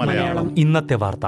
മലയാളം. 0.00 0.58
ഇന്നത്തെ 0.58 0.94
വാർത്ത. 0.94 1.26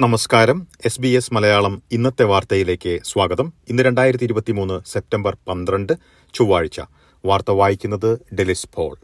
നമസ്കാരം. 0.00 0.66
എസ് 0.84 1.00
ബി 1.00 1.08
എസ് 1.08 1.34
മലയാളം 1.34 1.82
ഇന്നത്തെ 1.92 2.24
വാർത്തയിലേക്ക് 2.24 3.00
സ്വാഗതം. 3.04 3.52
ഇന്ന് 3.68 3.82
രണ്ടായിരത്തി 3.82 4.24
ഇരുപത്തി 4.24 4.52
മൂന്ന് 4.52 4.80
സെപ്റ്റംബർ 4.86 5.36
പന്ത്രണ്ട് 5.48 5.92
ചൊവ്വാഴ്ച. 6.34 6.80
വാർത്ത 7.24 7.50
വായിക്കുന്നത് 7.50 8.18
ഡെലിസ് 8.34 8.68
പോൾ. 8.74 8.96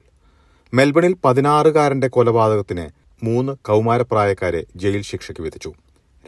മെൽബണിൽ 0.74 1.16
പതിനാറുകാരന്റെ 1.24 2.08
കൊലപാതകത്തിന് 2.08 3.01
മൂന്ന് 3.22 3.52
കൌമാരപ്രായക്കാരെ 3.52 4.64
ജയിൽ 4.76 5.02
ശിക്ഷയ്ക്ക് 5.02 5.42
വിധിച്ചു. 5.42 5.72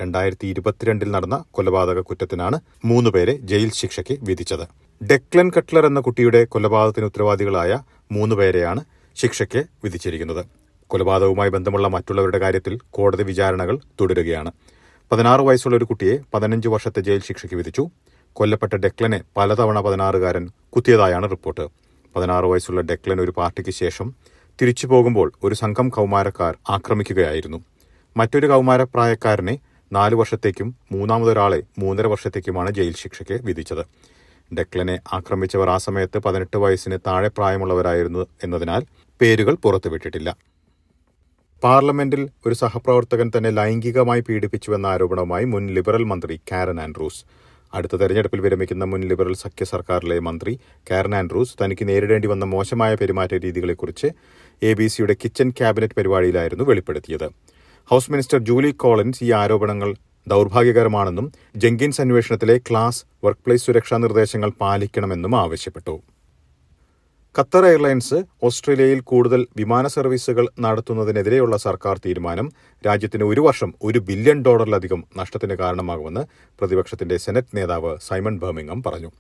രണ്ടായിരത്തി 0.02 0.46
ഇരുപത്തിരണ്ടിൽ 0.46 1.10
നടന്ന 1.10 1.44
കൊലപാതക 1.50 2.00
കുറ്റത്തിനാണ് 2.00 2.60
മൂന്ന് 2.84 3.10
പേരെ 3.10 3.36
ജയിൽ 3.36 3.70
ശിക്ഷയ്ക്ക് 3.72 4.18
വിധിച്ചത്. 4.22 4.68
ഡെക്ലൻ 5.04 5.50
കട്ട്ലർ 5.56 5.86
എന്ന 5.86 6.00
കുട്ടിയുടെ 6.00 6.44
കൊലപാതകത്തിന് 6.44 7.04
ഉത്തരവാദികളായ 7.04 7.78
മൂന്ന് 8.12 8.36
പേരെയാണ് 8.36 8.84
ശിക്ഷയ്ക്ക് 9.16 9.64
വിധിച്ചിരിക്കുന്നത്. 9.84 10.46
കൊലപാതകവുമായി 10.86 11.50
ബന്ധമുള്ള 11.50 11.88
മറ്റുള്ളവരുടെ 11.88 12.38
കാര്യത്തിൽ 12.38 12.78
കോടതി 12.90 13.22
വിചാരണകൾ 13.22 13.78
തുടരുകയാണ്. 14.00 14.52
പതിനാറ് 15.12 15.40
വയസ്സുള്ള 15.40 15.76
ഒരു 15.76 15.84
കുട്ടിയെ 15.84 16.18
പതിനഞ്ച് 16.34 16.68
വർഷത്തെ 16.68 17.00
ജയിൽ 17.00 17.20
ശിക്ഷയ്ക്ക് 17.20 17.56
വിധിച്ചു. 17.56 17.88
കൊല്ലപ്പെട്ട 18.32 18.74
ഡെക്ലനെ 18.74 19.22
പലതവണ 19.36 19.80
പതിനാറുകാരൻ 19.80 20.50
കുത്തിയതായാണ് 20.70 21.30
റിപ്പോർട്ട്. 21.30 21.68
പതിനാറ് 22.16 22.44
വയസ്സുള്ള 22.44 22.80
ഡെക്ലൻ 22.80 23.20
ഒരു 23.20 23.30
പാർട്ടിക്ക് 23.30 23.70
ശേഷം 23.70 24.14
തിരിച്ചു 24.62 24.86
പോകുമ്പോൾ 24.86 25.32
ഒരു 25.44 25.54
സംഘം 25.54 25.88
കൗമാരക്കാർ 25.88 26.56
ആക്രമിക്കുകയായിരുന്നു. 26.70 27.58
മറ്റൊരു 28.16 28.46
കൗമാരപ്രായക്കാരനെ 28.46 29.58
നാല് 29.92 30.14
വർഷത്തേക്കും 30.14 30.76
മൂന്നാമതൊരാളെ 30.92 31.62
മൂന്നര 31.78 32.06
വർഷത്തേക്കുമാണ് 32.06 32.70
ജയിൽ 32.70 32.94
ശിക്ഷയ്ക്ക് 32.94 33.44
വിധിച്ചത്. 33.44 33.84
ഡെക്ലനെ 34.54 35.00
ആക്രമിച്ചവർ 35.12 35.70
ആ 35.70 35.76
സമയത്ത് 35.76 36.18
പതിനെട്ട് 36.18 36.56
വയസ്സിന് 36.56 36.98
താഴെ 37.06 37.28
പ്രായമുള്ളവരായിരുന്നു 37.28 38.26
എന്നതിനാൽ 38.42 38.82
പേരുകൾ 39.20 39.54
പുറത്തുവിട്ടിട്ടില്ല. 39.54 40.36
പാർലമെന്റിൽ 41.62 42.28
ഒരു 42.46 42.54
സഹപ്രവർത്തകൻ 42.54 43.32
തന്നെ 43.36 43.50
ലൈംഗികമായി 43.50 44.20
പീഡിപ്പിച്ചുവെന്ന 44.20 44.86
ആരോപണവുമായി 44.86 45.44
മുൻ 45.44 45.66
ലിബറൽ 45.66 46.04
മന്ത്രി 46.04 46.40
കാരൻ 46.52 46.80
ആൻഡ്രൂസ്. 46.80 47.24
അടുത്ത 47.74 47.96
തെരഞ്ഞെടുപ്പിൽ 47.96 48.40
വിരമിക്കുന്ന 48.40 48.84
മുൻ 48.84 49.00
ലിബറൽ 49.00 49.34
സഖ്യ 49.34 49.64
സർക്കാരിലെ 49.64 50.18
മന്ത്രി 50.18 50.52
കാരൻ 50.90 51.14
ആൻഡ്രൂസ് 51.14 51.56
തനിക്ക് 51.64 51.88
നേരിടേണ്ടി 51.88 52.28
വന്ന 52.28 52.44
മോശമായ 52.44 52.94
പെരുമാറ്റ 52.94 53.34
രീതികളെക്കുറിച്ച് 53.34 54.08
എ 54.62 54.72
ബി 54.72 54.86
സിയുടെ 54.86 55.16
കിച്ചൺ 55.24 55.50
ക്യാബിനറ്റ് 55.50 55.94
പരിപാടിയിലായിരുന്നു 55.94 56.64
വെളിപ്പെടുത്തിയത്. 56.64 57.28
ഹൌസ് 57.90 58.10
മിനിസ്റ്റർ 58.12 58.38
ജൂലി 58.38 58.70
കോളിൻസ് 58.70 59.24
ഈ 59.24 59.30
ആരോപണങ്ങൾ 59.32 59.90
ദൌർഭാഗ്യകരമാണെന്നും 60.26 61.32
ജെങ്കിൻസ് 61.56 62.00
അന്വേഷണത്തിലെ 62.00 62.58
ക്ലാസ് 62.58 63.04
വർക്ക് 63.24 63.40
പ്ലേസ് 63.46 63.66
സുരക്ഷാ 63.66 63.96
നിർദ്ദേശങ്ങൾ 63.96 64.50
പാലിക്കണമെന്നും 64.60 65.36
ആവശ്യപ്പെട്ടു. 65.40 65.94
ഖത്തർ 67.38 67.64
എയർലൈൻസ് 67.68 68.18
ഓസ്ട്രേലിയയിൽ 68.46 69.00
കൂടുതൽ 69.10 69.40
വിമാന 69.60 69.86
സർവീസുകൾ 69.94 70.44
നടത്തുന്നതിനെതിരെയുള്ള 70.64 71.56
സർക്കാർ 71.64 71.94
തീരുമാനം 72.04 72.46
രാജ്യത്തിന് 72.84 73.24
ഒരു 73.30 73.40
വർഷം 73.46 73.70
ഒരു 73.82 73.98
ബില്യൺ 74.08 74.38
ഡോളറിലധികം 74.46 75.00
നഷ്ടത്തിന് 75.20 75.54
കാരണമാകുമെന്ന് 75.62 76.22
പ്രതിപക്ഷത്തിന്റെ 76.60 77.16
സെനറ്റ് 77.24 77.56
നേതാവ് 77.58 77.92
സൈമൺ 78.08 78.34
ബർമിംഗം 78.42 78.82
പറഞ്ഞു. 78.86 79.10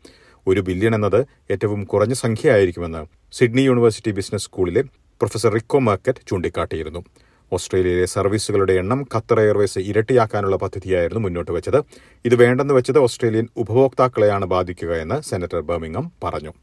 ഒരു 0.46 0.60
ബില്യൺ 0.68 0.94
എന്നത് 0.98 1.18
ഏറ്റവും 1.54 1.80
കുറഞ്ഞ 1.92 2.16
സംഖ്യയായിരിക്കുമെന്ന് 2.24 3.00
സിഡ്നി 3.38 3.64
യൂണിവേഴ്സിറ്റി 3.68 4.12
ബിസിനസ് 4.18 4.46
സ്കൂളിലെ 4.48 4.82
പ്രൊഫസർ 5.20 5.52
റിക്കോ 5.56 5.80
മാർക്കറ്റ് 5.88 6.22
ചൂണ്ടിക്കാട്ടിയിരുന്നു. 6.30 7.02
ഓസ്ട്രേലിയയിലെ 7.52 8.06
സർവീസുകളുടെ 8.16 8.76
എണ്ണം 8.82 9.02
ഖത്തർ 9.14 9.40
എയർവേസ് 9.46 9.82
ഇരട്ടിയാക്കാനുള്ള 9.90 10.56
പദ്ധതിയായിരുന്നു 10.56 11.22
മുന്നോട്ട് 11.26 11.52
വെച്ചത്. 11.56 11.80
ഇത് 12.24 12.36
വേണ്ടെന്ന് 12.44 12.76
വെച്ചത് 12.78 13.00
ഓസ്ട്രേലിയൻ 13.06 13.48
ഉപഭോക്താക്കളെയാണ് 13.64 14.48
ബാധിക്കുക 14.54 14.94
എന്ന് 15.06 15.18
സെനറ്റർ 15.30 15.60
ബർമിംഗം 15.70 16.06
പറഞ്ഞു. 16.26 16.54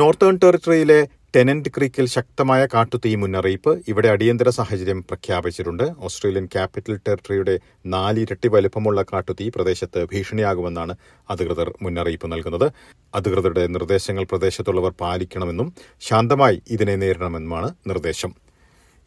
നോർത്തേൺ 0.00 0.34
ടെറിട്ടറിയിലെ 0.42 0.98
ടെനന്റ് 1.34 1.70
ക്രീക്കിൽ 1.74 2.06
ശക്തമായ 2.14 2.62
കാട്ടുതീ 2.72 3.10
മുന്നറിയിപ്പ് 3.20 3.72
ഇവിടെ 3.90 4.08
അടിയന്തര 4.14 4.48
സാഹചര്യം 4.56 4.98
പ്രഖ്യാപിച്ചിട്ടുണ്ട്. 5.10 5.84
ഓസ്ട്രേലിയൻ 6.06 6.46
ക്യാപിറ്റൽ 6.54 6.96
ടെറിട്ടറിയുടെ 7.06 7.54
നാലിരട്ടി 7.94 8.48
വലുപ്പമുള്ള 8.54 9.02
കാട്ടുതീ 9.12 9.46
പ്രദേശത്ത് 9.54 10.02
ഭീഷണിയാകുമെന്നാണ് 10.12 10.96
അധികൃതർ 11.30 11.70
മുന്നറിയിപ്പ് 11.84 12.30
നൽകുന്നത്. 12.32 12.66
അധികൃതരുടെ 13.14 13.64
നിർദ്ദേശങ്ങൾ 13.76 14.26
പ്രദേശത്തുള്ളവർ 14.32 14.94
പാലിക്കണമെന്നും 15.04 15.70
ശാന്തമായി 16.08 16.58
ഇതിനെ 16.76 16.96
നേരിടണമെന്നുമാണ് 17.04 17.70
നിർദ്ദേശം. 17.92 18.32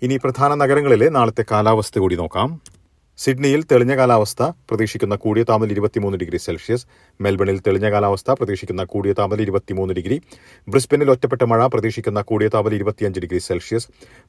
ഇനി 0.02 0.18
പ്രധാന 0.26 0.52
നഗരങ്ങളിലെ 0.64 1.10
നാളത്തെ 1.20 1.46
കാലാവസ്ഥ 1.54 1.98
കൂടി 2.00 2.18
നോക്കാം. 2.24 2.50
സിഡ്നിയിൽ 3.24 3.62
തെളിഞ്ഞ 3.70 3.94
കാലാവസ്ഥ 4.00 4.42
പ്രതീക്ഷിക്കുന്ന 4.70 5.16
കൂടിയ 5.24 5.44
താപനില 5.50 5.74
ഇരുപത്തിമൂന്ന് 5.76 6.18
ഡിഗ്രി 6.22 6.40
സെൽഷ്യസ്. 6.46 6.86
മെൽബണിൽ 7.20 7.58
തെളിഞ്ഞ 7.66 7.88
കാലാവസ്ഥ 7.94 8.32
പ്രതീക്ഷിക്കുന്ന 8.40 8.84
കൂടിയ 8.94 9.14
താപനില 9.20 9.44
ഇരുപത്തിമൂന്ന് 9.48 9.94
ഡിഗ്രി. 9.98 10.18
ബ്രിസ്ബനിൽ 10.68 11.10
ഒറ്റപ്പെട്ട 11.14 11.44
മഴ 11.52 11.66
പ്രതീക്ഷിക്കുന്ന 11.74 12.22
കൂടിയ 12.30 12.50
താപനില 12.54 12.78
ഇരുപത്തിയഞ്ച് 12.80 13.20
ഡിഗ്രി 13.26 13.42
സെൽഷ്യസ്. 13.48 13.88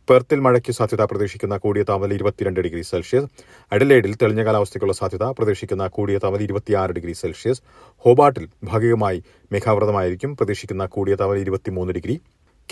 പെർത്തിൽ 0.09 0.41
മഴയ്ക്ക് 0.47 0.75
സാധ്യത 0.78 1.05
പ്രതീക്ഷിക്കുന്ന 1.12 1.59
കൂടിയ 1.67 1.84
താപനില 1.91 2.19
ഇരുപത്തിരണ്ട് 2.21 2.61
ഡിഗ്രി 2.67 2.83
സെൽഷ്യസ്. 2.91 3.28
അഡലേഡിൽ 3.73 4.15
തെളിഞ്ഞ 4.23 4.45
കാലാവസ്ഥയ്ക്കുള്ള 4.49 4.97
സാധ്യത 5.01 5.31
പ്രതീക്ഷിക്കുന്ന 5.39 5.87
കൂടിയ 5.99 6.19
താപനില 6.27 6.49
ഇരുപത്തിയാറ് 6.51 6.91
ഡിഗ്രി 6.99 7.17
സെൽഷ്യസ്. 7.22 7.62
ഹോബാട്ടിൽ 8.05 8.47
ഭാഗികമായി 8.72 9.21
മേഘാവൃതമായിരിക്കും 9.53 10.33
പ്രതീക്ഷിക്കുന്ന 10.41 10.87
കൂടിയ 10.97 11.15
താപനില 11.22 11.43
ഇരുപത്തിമൂന്ന് 11.47 11.95
ഡിഗ്രി. 11.99 12.17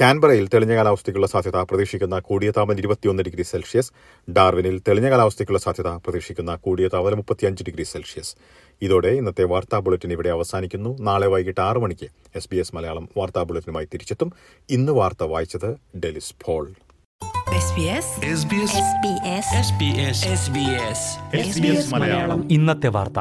കാൻബറയിൽ 0.01 0.49
തെളിഞ്ഞ 0.49 0.75
കാലാവസ്ഥയ്ക്കുള്ള 0.75 1.27
സാധ്യത 1.27 1.57
പ്രതീക്ഷിക്കുന്ന 1.57 2.19
കൂടിയ 2.19 2.51
താപനില 2.51 2.79
ഇരുപത്തിയൊന്ന് 2.79 3.23
ഡിഗ്രി 3.23 3.43
സെൽഷ്യസ്. 3.43 3.93
ഡാർവിനിൽ 4.31 4.83
തെളിഞ്ഞ 4.89 5.11
കാലാവസ്ഥയ്ക്കുള്ള 5.11 5.59
സാധ്യത 5.59 5.89
പ്രതീക്ഷിക്കുന്ന 5.89 6.55
കൂടിയ 6.57 6.89
താപനില 6.89 7.15
മുപ്പത്തിയഞ്ച് 7.15 7.65
ഡിഗ്രി 7.65 7.83
സെൽഷ്യസ്. 7.83 8.37
ഇതോടെ 8.83 9.09
ഇന്നത്തെ 9.09 9.45
വാർത്താ 9.45 9.79
ബുള്ളറ്റിൻ 9.79 10.13
ഇവിടെ 10.13 10.29
അവസാനിക്കുന്നു. 10.29 10.99
നാളെ 11.01 11.27
വൈകിട്ട് 11.27 11.61
ആറ് 11.61 11.79
മണിക്ക് 11.79 12.09
എസ് 12.37 12.49
ബി 12.53 12.57
എസ് 12.57 12.75
മലയാളം 12.75 13.09
വാർത്താ 13.17 13.43
ബുള്ളറ്റിനുമായി 13.43 13.89
തിരിച്ചെത്തും. 13.95 14.33
ഇന്ന് 14.71 14.93
വാർത്ത 14.93 15.25
വായിച്ചത് 15.25 15.77
ഡെലിസ് 15.99 16.35
ഫോൾ 16.43 16.75
ഇന്നത്തെ 22.51 22.89
വാർത്ത. 22.89 23.21